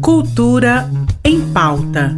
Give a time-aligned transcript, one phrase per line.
[0.00, 0.90] Cultura
[1.24, 2.16] em pauta.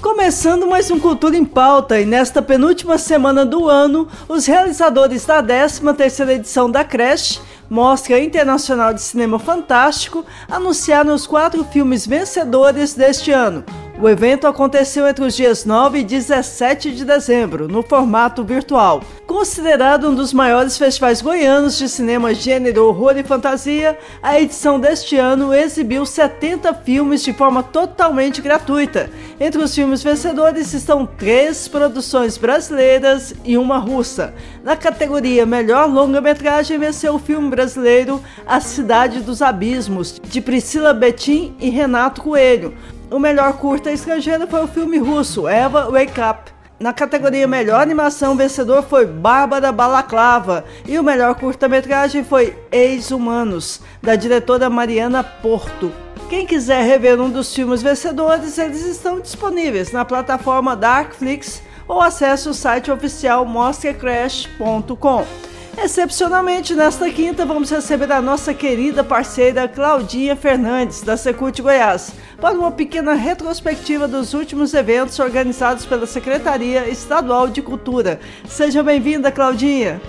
[0.00, 5.42] Começando mais um Cultura em Pauta e nesta penúltima semana do ano, os realizadores da
[5.42, 7.40] 13ª edição da Creche
[7.70, 13.64] Mostra Internacional de Cinema Fantástico anunciaram os quatro filmes vencedores deste ano,
[14.00, 19.02] o evento aconteceu entre os dias 9 e 17 de dezembro, no formato virtual.
[19.26, 25.18] Considerado um dos maiores festivais goianos de cinema gênero, horror e fantasia, a edição deste
[25.18, 29.10] ano exibiu 70 filmes de forma totalmente gratuita.
[29.38, 34.32] Entre os filmes vencedores estão três produções brasileiras e uma russa.
[34.64, 41.54] Na categoria Melhor Longa-Metragem venceu o filme brasileiro A Cidade dos Abismos, de Priscila Betim
[41.60, 42.72] e Renato Coelho.
[43.10, 46.52] O melhor curta estrangeiro foi o filme russo Eva Wake Up.
[46.78, 53.80] Na categoria Melhor Animação, o vencedor foi Bárbara Balaclava e o melhor curta-metragem foi Ex-Humanos,
[54.00, 55.92] da diretora Mariana Porto.
[56.28, 62.48] Quem quiser rever um dos filmes vencedores, eles estão disponíveis na plataforma Darkflix ou acesse
[62.48, 65.49] o site oficial mostracrash.com.
[65.78, 72.58] Excepcionalmente, nesta quinta, vamos receber a nossa querida parceira Claudinha Fernandes, da Secult Goiás, para
[72.58, 78.20] uma pequena retrospectiva dos últimos eventos organizados pela Secretaria Estadual de Cultura.
[78.48, 80.00] Seja bem-vinda, Claudinha!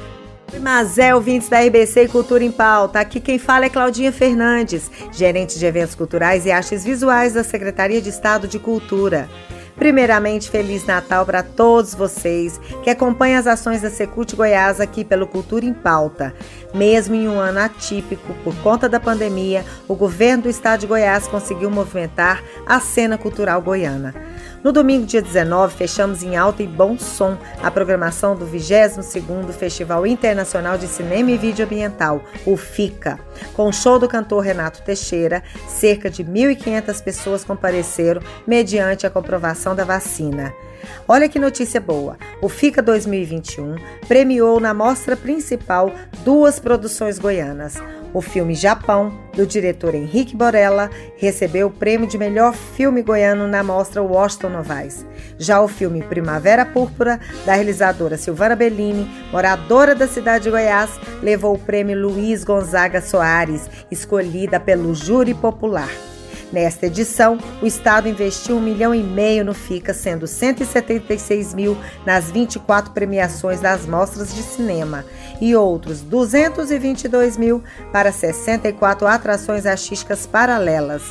[0.60, 3.00] Mas é, ouvintes da RBC Cultura em Pauta.
[3.00, 8.02] Aqui quem fala é Claudinha Fernandes, gerente de eventos culturais e artes visuais da Secretaria
[8.02, 9.30] de Estado de Cultura.
[9.82, 15.26] Primeiramente, Feliz Natal para todos vocês que acompanham as ações da Secult Goiás aqui pelo
[15.26, 16.36] Cultura em Pauta.
[16.72, 21.28] Mesmo em um ano atípico por conta da pandemia, o governo do estado de Goiás
[21.28, 24.14] conseguiu movimentar a cena cultural goiana.
[24.64, 30.06] No domingo, dia 19, fechamos em alto e bom som a programação do 22º Festival
[30.06, 33.20] Internacional de Cinema e Vídeo Ambiental, o FICA.
[33.56, 39.76] Com o show do cantor Renato Teixeira, cerca de 1.500 pessoas compareceram mediante a comprovação
[39.76, 40.54] da vacina.
[41.08, 42.16] Olha que notícia boa!
[42.40, 43.76] O FICA 2021
[44.08, 45.92] premiou na mostra principal
[46.24, 47.78] duas produções goianas.
[48.14, 53.64] O filme Japão, do diretor Henrique Borella, recebeu o prêmio de melhor filme goiano na
[53.64, 55.06] mostra Washington Novaes.
[55.38, 60.92] Já o filme Primavera Púrpura, da realizadora Silvana Bellini, moradora da cidade de Goiás,
[61.22, 66.11] levou o prêmio Luiz Gonzaga Soares, escolhida pelo júri popular.
[66.52, 72.30] Nesta edição, o Estado investiu um milhão e meio no FICA, sendo 176 mil nas
[72.30, 75.06] 24 premiações das mostras de cinema
[75.40, 77.64] e outros 222 mil
[77.94, 81.04] para 64 atrações artísticas paralelas,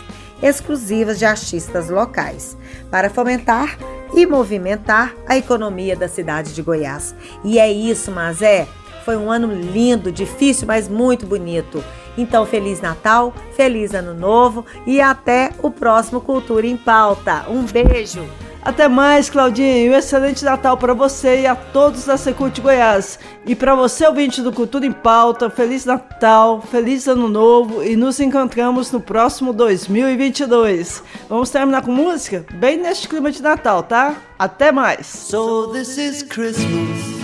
[0.43, 2.55] exclusivas de artistas locais,
[2.91, 3.79] para fomentar
[4.13, 7.15] e movimentar a economia da cidade de Goiás.
[7.43, 8.69] E é isso, mas é,
[9.07, 11.83] foi um ano lindo, difícil, mas muito bonito.
[12.21, 17.47] Então, Feliz Natal, Feliz Ano Novo e até o próximo Cultura em Pauta.
[17.49, 18.23] Um beijo!
[18.63, 23.19] Até mais, Claudinha, e um excelente Natal para você e a todos da Secult Goiás.
[23.47, 28.21] E para você, ouvinte do Cultura em Pauta, Feliz Natal, Feliz Ano Novo e nos
[28.21, 31.03] encontramos no próximo 2022.
[31.27, 32.45] Vamos terminar com música?
[32.53, 34.17] Bem neste clima de Natal, tá?
[34.39, 35.07] Até mais!
[35.07, 37.21] So this is Christmas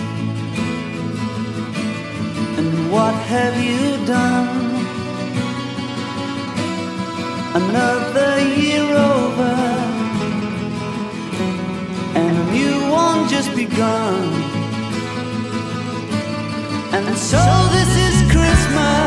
[2.57, 4.76] And what have you done?
[7.61, 9.53] Another year over.
[12.19, 14.21] And a new one just begun.
[16.93, 17.43] And so
[17.75, 19.06] this is Christmas